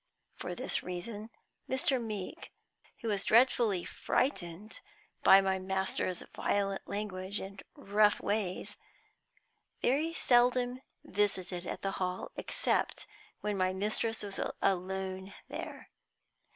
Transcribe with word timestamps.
For 0.35 0.55
this 0.55 0.81
reason, 0.81 1.29
Mr. 1.69 2.01
Meeke 2.03 2.49
(who 3.01 3.07
was 3.09 3.23
dreadfully 3.23 3.83
frightened 3.85 4.81
by 5.23 5.41
my 5.41 5.59
master's 5.59 6.23
violent 6.35 6.87
language 6.87 7.39
and 7.39 7.61
rough 7.75 8.19
ways) 8.19 8.77
very 9.79 10.11
seldom 10.11 10.81
visited 11.03 11.67
at 11.67 11.83
the 11.83 11.91
Hall 12.01 12.31
except 12.35 13.05
when 13.41 13.55
my 13.55 13.73
mistress 13.73 14.23
was 14.23 14.39
alone 14.59 15.35
there. 15.49 15.91